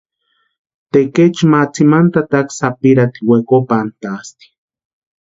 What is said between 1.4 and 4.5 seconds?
ma tsimani tataka sapirhati wekopantʼasti.